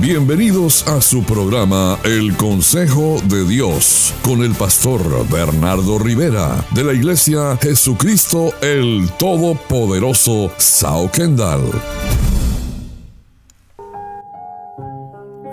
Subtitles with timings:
[0.00, 6.94] Bienvenidos a su programa El Consejo de Dios con el pastor Bernardo Rivera de la
[6.94, 11.70] Iglesia Jesucristo el Todopoderoso Sao Kendall.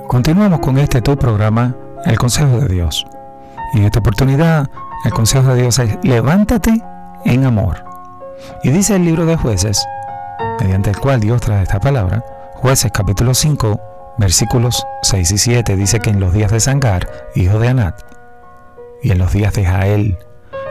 [0.08, 1.76] Continuamos con este tu programa
[2.06, 3.06] El Consejo de Dios.
[3.74, 4.72] Y en esta oportunidad
[5.04, 6.82] el consejo de Dios es levántate
[7.26, 7.84] en amor.
[8.64, 9.86] Y dice el libro de jueces,
[10.62, 12.24] mediante el cual Dios trae esta palabra,
[12.56, 13.87] jueces capítulo 5,
[14.18, 18.02] versículos 6 y 7, dice que en los días de Sangar, hijo de Anat,
[19.02, 20.18] y en los días de Jael,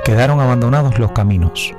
[0.05, 1.73] quedaron abandonados los caminos,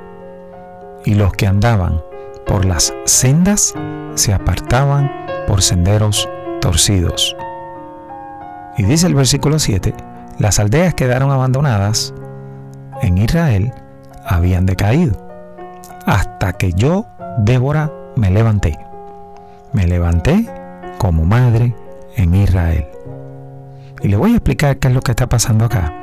[1.06, 2.02] y los que andaban
[2.46, 3.74] por las sendas
[4.16, 5.12] se apartaban
[5.48, 6.28] por senderos
[6.62, 7.36] torcidos.
[8.78, 9.94] Y dice el versículo 7,
[10.40, 12.14] las aldeas quedaron abandonadas
[13.02, 13.74] en Israel
[14.26, 15.16] habían decaído,
[16.06, 17.06] hasta que yo,
[17.40, 18.78] Débora, me levanté.
[19.74, 20.50] Me levanté
[20.98, 21.76] como madre
[22.16, 22.86] en Israel.
[24.02, 25.94] Y le voy a explicar qué es lo que está pasando acá,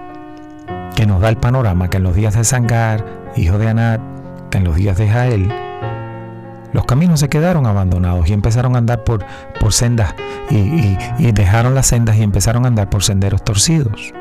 [0.94, 3.05] que nos da el panorama que en los días de Sangar,
[3.36, 4.00] hijo de Anat,
[4.50, 5.52] que en los días de Jael,
[6.72, 9.24] los caminos se quedaron abandonados y empezaron a andar por,
[9.60, 10.14] por sendas
[10.50, 14.12] y, y dejaron las sendas y empezaron a andar por senderos torcidos.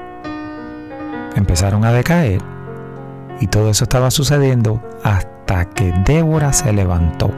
[1.35, 2.41] Empezaron a decaer
[3.39, 7.31] y todo eso estaba sucediendo hasta que Débora se levantó.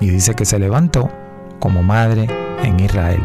[0.00, 1.10] Y dice que se levantó
[1.58, 2.26] como madre
[2.62, 3.22] en Israel.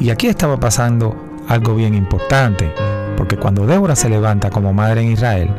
[0.00, 1.16] Y aquí estaba pasando
[1.48, 2.72] algo bien importante,
[3.16, 5.50] porque cuando Débora se levanta como madre en Israel,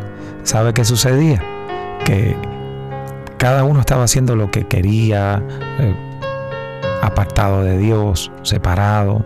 [0.43, 1.41] ¿sabe qué sucedía?
[2.05, 2.35] Que
[3.37, 5.41] cada uno estaba haciendo lo que quería,
[5.79, 5.95] eh,
[7.01, 9.25] apartado de Dios, separado.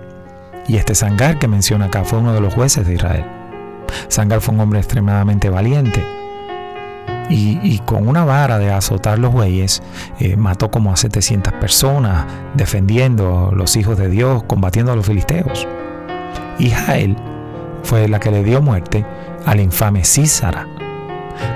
[0.68, 3.26] Y este Sangar que menciona acá fue uno de los jueces de Israel.
[4.08, 6.04] Sangar fue un hombre extremadamente valiente.
[7.30, 9.84] Y, con una vara de azotar los bueyes,
[10.20, 15.68] eh, mató como a 700 personas, defendiendo los hijos de Dios, combatiendo a los filisteos.
[16.58, 17.18] Y Jael
[17.84, 19.06] fue la que le dio muerte
[19.46, 20.68] al infame Císara.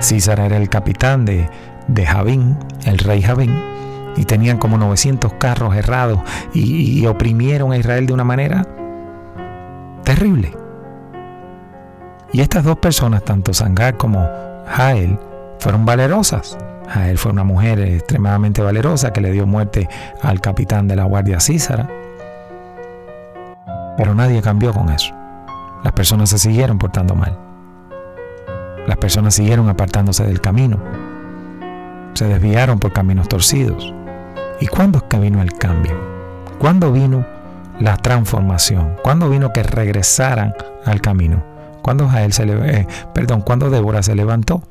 [0.02, 1.50] Císara era el capitán de,
[1.88, 3.58] de Javín, el rey Javín,
[4.18, 6.20] y tenían como 900 carros errados
[6.54, 8.68] y oprimieron a Israel de una manera
[10.04, 10.52] terrible.
[12.34, 14.28] Y estas dos personas, tanto Sangar como
[14.68, 15.18] Jael,
[15.62, 16.58] fueron valerosas.
[16.90, 19.88] Jael fue una mujer extremadamente valerosa que le dio muerte
[20.22, 21.88] al capitán de la Guardia Císara.
[23.96, 25.14] Pero nadie cambió con eso.
[25.84, 27.38] Las personas se siguieron portando mal.
[28.88, 30.80] Las personas siguieron apartándose del camino.
[32.16, 33.94] Se desviaron por caminos torcidos.
[34.60, 35.94] ¿Y cuándo es que vino el cambio?
[36.58, 37.24] ¿Cuándo vino
[37.80, 38.96] la transformación?
[39.04, 40.56] ¿Cuándo vino que regresaran
[40.86, 41.44] al camino?
[41.84, 44.64] Cuando Jael se le, eh, perdón, cuando Débora se levantó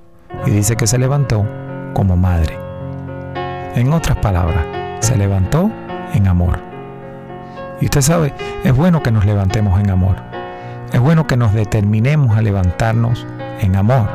[0.46, 1.46] y dice que se levantó
[1.94, 2.58] como madre.
[3.74, 4.64] En otras palabras,
[5.00, 5.70] se levantó
[6.14, 6.60] en amor.
[7.80, 10.16] Y usted sabe, es bueno que nos levantemos en amor.
[10.92, 13.26] Es bueno que nos determinemos a levantarnos
[13.60, 14.08] en amor.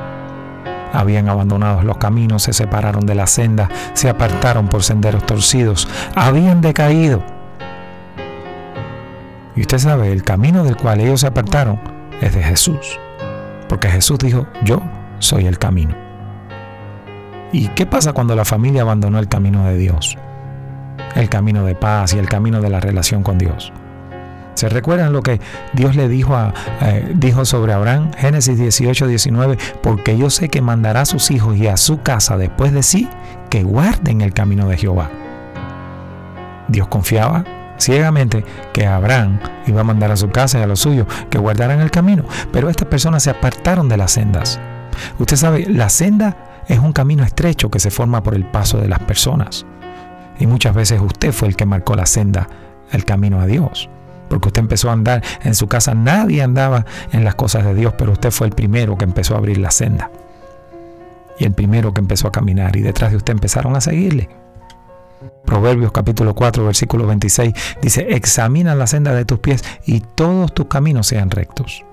[0.93, 6.61] Habían abandonado los caminos, se separaron de la senda, se apartaron por senderos torcidos, habían
[6.61, 7.23] decaído.
[9.55, 11.79] Y usted sabe, el camino del cual ellos se apartaron
[12.21, 12.99] es de Jesús.
[13.67, 14.81] Porque Jesús dijo, yo
[15.19, 16.04] soy el camino.
[17.55, 20.17] ¿Y qué pasa cuando la familia abandonó el camino de Dios?
[21.15, 23.71] El camino de paz y el camino de la relación con Dios.
[24.55, 25.39] ¿Se recuerdan lo que
[25.71, 26.53] Dios le dijo, a,
[27.13, 28.11] dijo sobre Abraham?
[28.17, 32.35] Génesis 18, 19, porque yo sé que mandará a sus hijos y a su casa
[32.35, 33.07] después de sí
[33.49, 35.09] que guarden el camino de Jehová.
[36.67, 37.45] Dios confiaba
[37.77, 41.79] ciegamente que Abraham iba a mandar a su casa y a los suyos que guardaran
[41.79, 44.59] el camino, pero estas personas se apartaron de las sendas.
[45.19, 46.35] Usted sabe, la senda
[46.67, 49.65] es un camino estrecho que se forma por el paso de las personas.
[50.39, 52.47] Y muchas veces usted fue el que marcó la senda,
[52.91, 53.89] el camino a Dios.
[54.29, 57.93] Porque usted empezó a andar en su casa, nadie andaba en las cosas de Dios,
[57.97, 60.09] pero usted fue el primero que empezó a abrir la senda.
[61.39, 64.29] Y el primero que empezó a caminar y detrás de usted empezaron a seguirle.
[65.45, 70.65] Proverbios capítulo 4, versículo 26 dice, examina la senda de tus pies y todos tus
[70.65, 71.85] caminos sean rectos.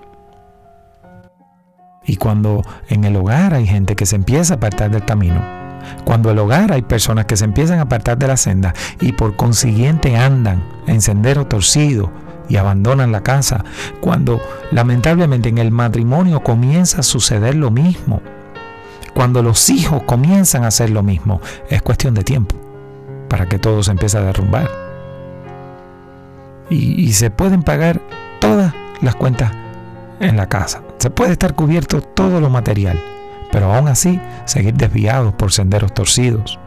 [2.04, 5.40] Y cuando en el hogar hay gente que se empieza a apartar del camino,
[6.04, 9.12] cuando en el hogar hay personas que se empiezan a apartar de la senda y
[9.12, 12.10] por consiguiente andan en sendero torcido
[12.48, 13.64] y abandonan la casa,
[14.00, 14.40] cuando
[14.72, 18.20] lamentablemente en el matrimonio comienza a suceder lo mismo,
[19.14, 22.56] cuando los hijos comienzan a hacer lo mismo, es cuestión de tiempo
[23.28, 24.68] para que todo se empiece a derrumbar.
[26.68, 28.00] Y, se pueden pagar
[28.40, 28.72] todas
[29.02, 29.52] las cuentas
[30.20, 30.82] en la casa.
[31.02, 32.96] Se puede estar cubierto todo lo material,
[33.50, 36.60] pero aún así seguir desviados por senderos torcidos.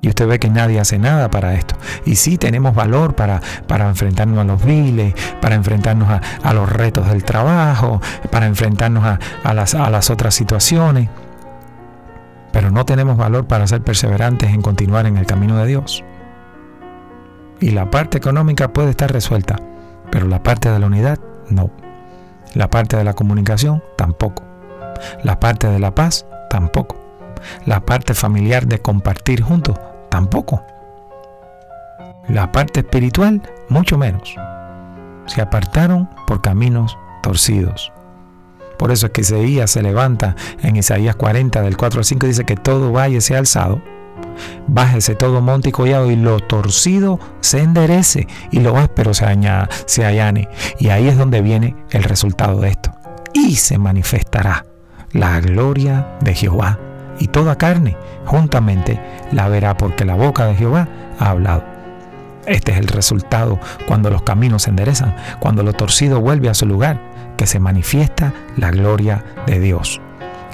[0.00, 1.76] Y usted ve que nadie hace nada para esto.
[2.04, 6.08] Y sí tenemos valor para, para enfrentarnos a los viles, para enfrentarnos
[6.42, 8.00] a, los retos del trabajo,
[8.32, 11.08] para enfrentarnos a, las, a las otras situaciones.
[12.50, 16.02] Pero no tenemos valor para ser perseverantes en continuar en el camino de Dios.
[17.60, 19.60] Y la parte económica puede estar resuelta,
[20.10, 21.83] pero la parte de la unidad no.
[22.54, 24.42] La parte de la comunicación tampoco.
[25.22, 26.96] La parte de la paz tampoco.
[27.66, 29.78] La parte familiar de compartir juntos
[30.08, 30.62] tampoco.
[32.28, 34.34] La parte espiritual, mucho menos.
[35.26, 37.92] Se apartaron por caminos torcidos.
[38.78, 42.28] Por eso es que Isaías se levanta en Isaías 40 del 4 al 5 y
[42.28, 43.80] dice que todo valle sea alzado,
[44.66, 49.26] bájese todo monte y collado y lo torcido se enderece y lo áspero se,
[49.86, 50.48] se allane.
[50.78, 52.92] Y ahí es donde viene el resultado de esto.
[53.32, 54.66] Y se manifestará
[55.12, 56.78] la gloria de Jehová
[57.18, 59.00] y toda carne juntamente
[59.32, 60.88] la verá porque la boca de Jehová
[61.18, 61.64] ha hablado.
[62.46, 66.66] Este es el resultado cuando los caminos se enderezan, cuando lo torcido vuelve a su
[66.66, 67.00] lugar,
[67.36, 70.00] que se manifiesta la gloria de Dios.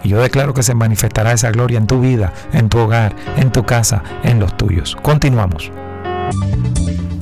[0.02, 3.50] Y yo declaro que se manifestará esa gloria en tu vida, en tu hogar, en
[3.52, 4.96] tu casa, en los tuyos.
[5.02, 5.70] Continuamos.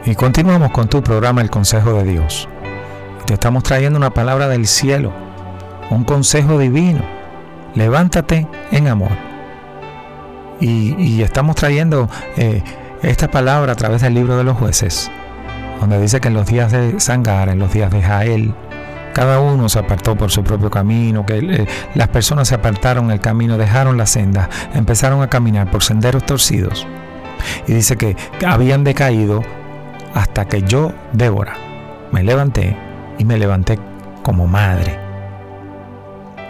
[0.07, 2.49] Y continuamos con tu programa El Consejo de Dios.
[3.27, 5.13] Te estamos trayendo una palabra del cielo,
[5.91, 7.05] un consejo divino.
[7.75, 9.13] Levántate en amor.
[10.59, 12.09] Y, estamos trayendo
[12.39, 12.63] eh,
[13.03, 15.11] esta palabra a través del libro de los jueces
[15.81, 18.55] donde dice que en los días de Sangar, en los días de Jael,
[19.13, 23.21] cada uno se apartó por su propio camino, que eh, las personas se apartaron el
[23.21, 26.87] camino, dejaron la senda, empezaron a caminar por senderos torcidos.
[27.67, 28.17] Y dice que
[28.47, 29.43] habían decaído
[30.15, 31.57] hasta que yo, Débora,
[32.13, 32.77] me levanté
[33.19, 33.79] y me levanté
[34.23, 34.99] como madre.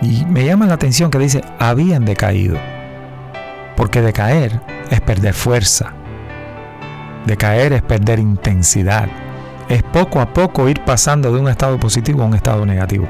[0.01, 2.57] Y me llama la atención que dice, habían decaído.
[3.77, 4.61] Porque decaer
[4.91, 5.93] es perder fuerza,
[7.29, 9.07] Decaer es perder intensidad.
[9.69, 13.07] Es poco a poco ir pasando de un estado positivo a un estado negativo.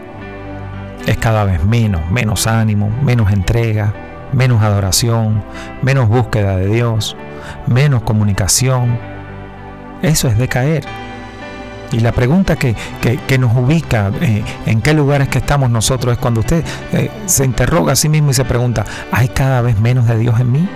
[1.06, 3.94] Es cada vez menos, menos ánimo, menos entrega,
[4.32, 5.44] menos adoración,
[5.82, 7.17] menos búsqueda de Dios,
[7.69, 8.99] menos comunicación.
[10.03, 10.85] Eso es decaer.
[11.93, 12.75] Y la pregunta que,
[13.38, 17.93] nos ubica eh, en qué lugares que estamos nosotros es cuando usted eh, se interroga
[17.93, 20.69] a sí mismo y se pregunta, ¿hay cada vez menos de Dios en mí?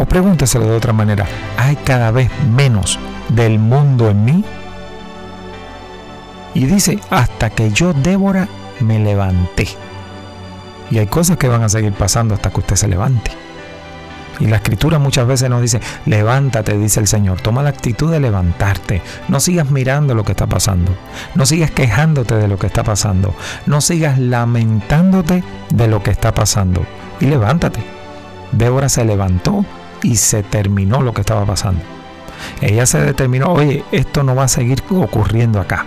[0.00, 3.00] O pregúnteselo de otra manera, ¿hay cada vez menos
[3.30, 4.44] del mundo en mí?
[6.54, 8.46] Y dice, hasta que yo, Débora,
[8.78, 9.66] me levanté.
[10.92, 13.32] Y hay cosas que van a seguir pasando hasta que usted se levante.
[14.38, 18.20] Y la escritura muchas veces nos dice, levántate, dice el Señor, toma la actitud de
[18.20, 19.02] levantarte.
[19.26, 20.94] No sigas mirando lo que está pasando.
[21.34, 23.34] No sigas quejándote de lo que está pasando.
[23.66, 26.86] No sigas lamentándote de lo que está pasando.
[27.18, 27.80] Y levántate.
[28.52, 29.64] Débora se levantó
[30.02, 31.82] y se terminó lo que estaba pasando.
[32.60, 35.86] Ella se determinó, oye, esto no va a seguir ocurriendo acá.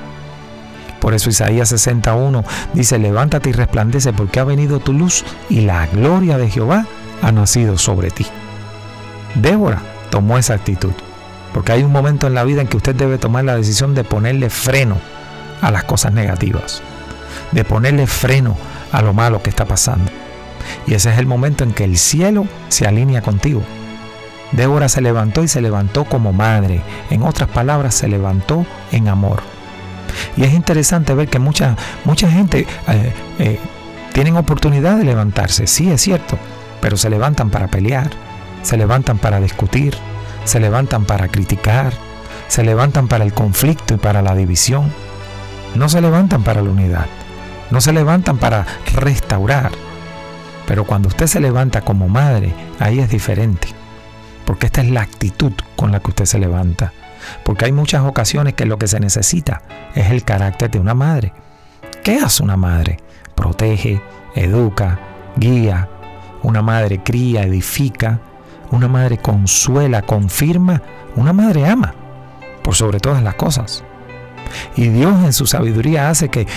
[0.99, 5.87] Por eso Isaías 61 dice, levántate y resplandece porque ha venido tu luz y la
[5.87, 6.85] gloria de Jehová
[7.21, 8.25] ha nacido sobre ti.
[9.35, 10.93] Débora tomó esa actitud,
[11.53, 14.03] porque hay un momento en la vida en que usted debe tomar la decisión de
[14.03, 14.97] ponerle freno
[15.61, 16.83] a las cosas negativas,
[17.51, 18.55] de ponerle freno
[18.91, 20.11] a lo malo que está pasando.
[20.85, 23.63] Y ese es el momento en que el cielo se alinea contigo
[24.51, 26.81] Débora se levantó y se levantó como madre.
[27.09, 29.41] En otras palabras, se levantó en amor.
[30.35, 33.59] Y es interesante ver que mucha, mucha gente eh, eh,
[34.13, 36.37] tienen oportunidad de levantarse, sí es cierto,
[36.81, 38.09] pero se levantan para pelear,
[38.61, 39.95] se levantan para discutir,
[40.43, 41.93] se levantan para criticar,
[42.49, 44.91] se levantan para el conflicto y para la división.
[45.75, 47.05] No se levantan para la unidad,
[47.69, 49.71] no se levantan para restaurar.
[50.67, 53.80] Pero cuando usted se levanta como madre, ahí es diferente
[54.45, 56.93] porque esta es la actitud con la que usted se levanta.
[57.43, 59.61] Porque hay muchas ocasiones que lo que se necesita
[59.95, 61.33] es el carácter de una madre.
[62.03, 62.97] ¿Qué hace una madre?
[63.35, 64.01] Protege,
[64.35, 64.99] educa,
[65.37, 65.87] guía.
[66.43, 68.19] Una madre cría, edifica.
[68.71, 70.81] una madre consuela, confirma,
[71.17, 71.93] una madre ama,
[72.63, 73.83] por sobre todas las cosas.
[74.75, 76.47] Y Dios en su sabiduría hace que,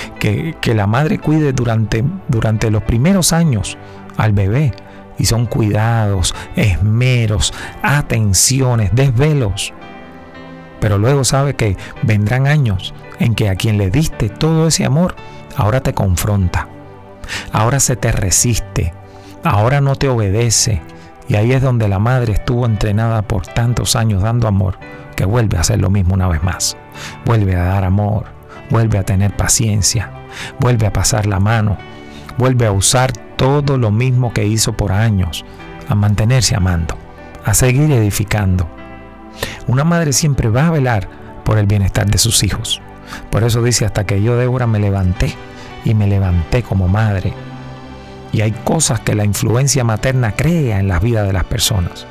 [0.61, 3.76] que, la madre cuide durante, durante los primeros años
[4.17, 4.73] al bebé.
[5.18, 7.52] Y son cuidados, esmeros,
[7.83, 9.73] atenciones, desvelos.
[10.80, 15.14] Pero luego sabe que vendrán años en que a quien le diste todo ese amor,
[15.56, 16.68] ahora te confronta.
[17.52, 18.92] Ahora se te resiste.
[19.44, 20.83] Ahora no te obedece.
[21.28, 24.78] Y ahí es donde la madre estuvo entrenada por tantos años dando amor,
[25.16, 26.76] que vuelve a hacer lo mismo una vez más
[27.25, 28.26] vuelve a dar amor,
[28.71, 30.11] vuelve a tener paciencia,
[30.59, 31.76] vuelve a pasar la mano,
[32.38, 35.45] vuelve a usar todo lo mismo que hizo por años,
[35.88, 36.97] a mantenerse amando,
[37.45, 38.69] a seguir edificando.
[39.67, 41.09] Una madre siempre va a velar
[41.45, 42.81] por el bienestar de sus hijos.
[43.31, 45.35] Por eso dice, hasta que yo, Débora, me levanté
[45.85, 47.33] y me levanté como madre.
[48.33, 52.07] Y hay cosas que la influencia materna crea en la vida de las personas.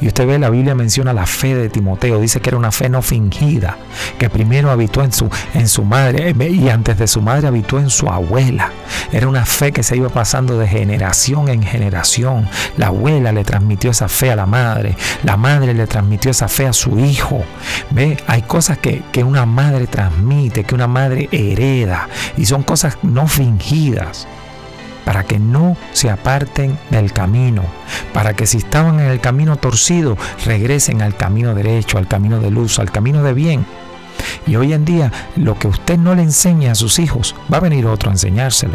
[0.00, 2.88] Y usted ve, la Biblia menciona la fe de Timoteo, dice que era una fe
[2.88, 3.76] no fingida,
[4.18, 7.78] que primero habitó en su, en su madre eh, y antes de su madre habitó
[7.78, 8.72] en su abuela.
[9.12, 12.48] Era una fe que se iba pasando de generación en generación.
[12.76, 16.66] La abuela le transmitió esa fe a la madre, la madre le transmitió esa fe
[16.66, 17.42] a su hijo.
[17.90, 18.16] ¿Ve?
[18.26, 23.26] Hay cosas que, que una madre transmite, que una madre hereda, y son cosas no
[23.26, 24.26] fingidas
[25.08, 27.62] para que no se aparten del camino,
[28.12, 32.50] para que si estaban en el camino torcido, regresen al camino derecho, al camino de
[32.50, 33.66] luz, al camino de bien.
[34.46, 37.60] Y hoy en día, lo que usted no le enseña a sus hijos, va a
[37.60, 38.74] venir otro a enseñárselo.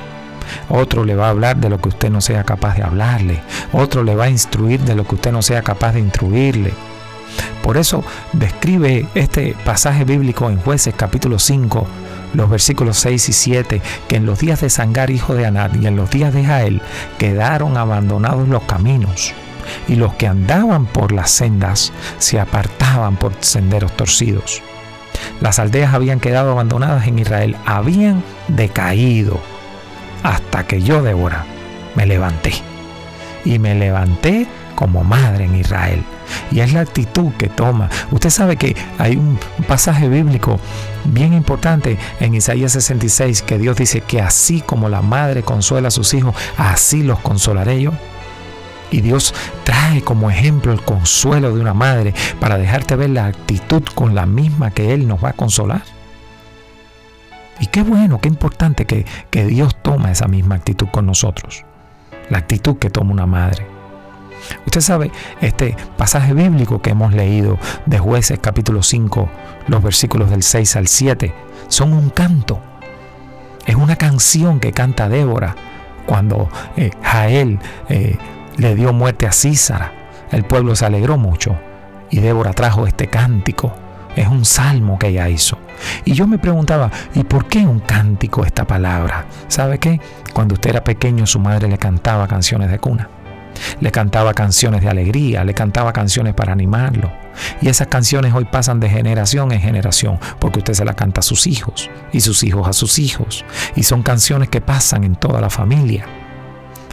[0.70, 3.42] Otro le va a hablar de lo que usted no sea capaz de hablarle.
[3.72, 6.74] Otro le va a instruir de lo que usted no sea capaz de instruirle.
[7.62, 11.88] Por eso describe este pasaje bíblico en jueces capítulo 5,
[12.34, 15.88] los versículos 6 y 7, que en los días de Sangar, hijo de Anad, y
[15.88, 16.82] en los días de Jael,
[17.18, 19.34] quedaron abandonados los caminos,
[19.88, 24.62] y los que andaban por las sendas se apartaban por senderos torcidos.
[25.42, 29.40] Las aldeas habían quedado abandonadas en Israel, habían decaído,
[30.24, 31.46] hasta que yo, Débora,
[31.96, 32.54] me levanté.
[33.46, 36.04] Y me levanté como madre en Israel.
[36.51, 37.89] Y es la actitud que toma.
[38.12, 40.60] Usted sabe que hay un pasaje bíblico
[41.06, 45.92] bien importante en Isaías 66 que Dios dice que así como la madre consuela a
[45.92, 47.92] sus hijos, así los consolaré yo.
[48.92, 53.84] Y Dios trae como ejemplo el consuelo de una madre para dejarte ver la actitud
[53.96, 55.82] con la misma que Él nos va a consolar.
[57.60, 61.65] Y qué bueno, qué importante que, que Dios toma esa misma actitud con nosotros.
[62.30, 63.73] La actitud que toma una madre.
[64.66, 69.30] Usted sabe, este pasaje bíblico que hemos leído de jueces capítulo 5,
[69.68, 71.34] los versículos del 6 al 7,
[71.68, 72.60] son un canto.
[73.66, 75.56] Es una canción que canta Débora
[76.06, 78.18] cuando eh, Jael eh,
[78.58, 79.94] le dio muerte a Císara.
[80.32, 81.58] El pueblo se alegró mucho
[82.10, 83.74] y Débora trajo este cántico.
[84.16, 85.58] Es un salmo que ella hizo.
[86.06, 89.26] Y yo me preguntaba, ¿y por qué un cántico esta palabra?
[89.48, 90.00] ¿Sabe qué?
[90.34, 93.10] Cuando usted era pequeño su madre le cantaba canciones de cuna
[93.79, 97.12] le cantaba canciones de alegría, le cantaba canciones para animarlo.
[97.62, 101.24] Y esas canciones hoy pasan de generación en generación, porque usted se las canta a
[101.24, 103.46] sus hijos y sus hijos a sus hijos.
[103.75, 106.23] Y son canciones que pasan en toda la familia.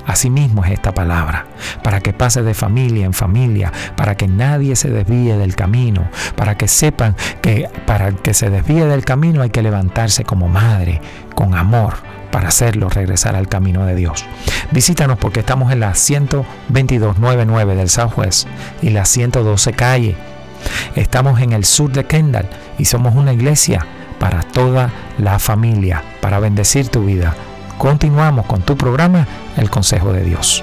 [0.06, 1.46] Asimismo es esta palabra,
[1.82, 6.56] para que pase de familia en familia, para que nadie se desvíe del camino, para
[6.56, 11.00] que sepan que para que se desvíe del camino hay que levantarse como madre,
[11.34, 11.94] con amor,
[12.30, 14.24] para hacerlo regresar al camino de Dios.
[14.70, 18.46] Visítanos porque estamos en la 12299 del Southwest
[18.82, 20.16] y la 112 calle.
[20.94, 23.86] Estamos en el sur de Kendall y somos una iglesia
[24.18, 27.34] para toda la familia, para bendecir tu vida.
[27.80, 30.62] Continuamos con tu programa, El Consejo de Dios.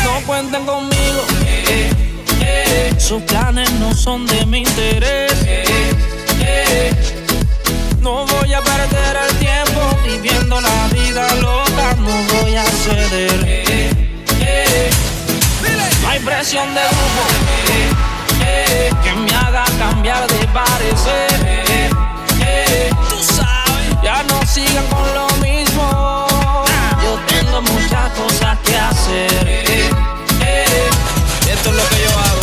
[0.04, 1.22] No cuenten conmigo,
[2.98, 5.03] sus planes no son de mi interés.
[16.54, 17.24] de grupo
[19.04, 21.90] que me haga cambiar de parecer.
[23.10, 26.28] Tú sabes, ya no sigan con lo mismo.
[27.02, 29.48] Yo tengo muchas cosas que hacer.
[31.52, 32.42] Esto es lo que yo hago.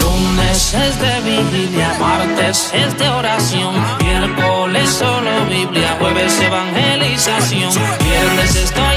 [0.00, 8.91] Lunes es de vigilia, martes es de oración, miércoles solo Biblia, jueves evangelización, viernes estoy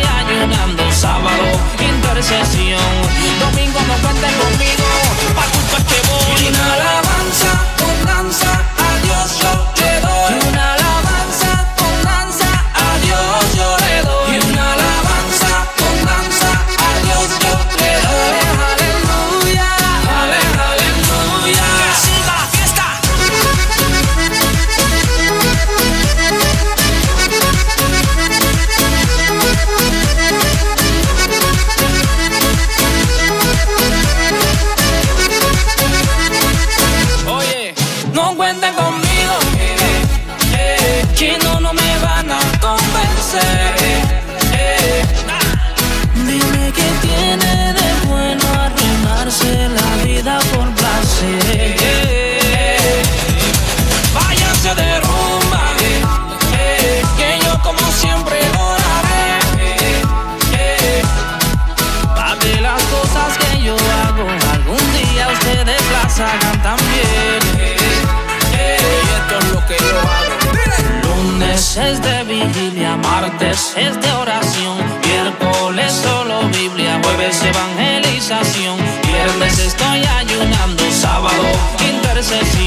[72.97, 81.43] Martes es de oración, miércoles solo Biblia, jueves evangelización, viernes estoy ayunando, sábado
[81.79, 82.64] intercesión.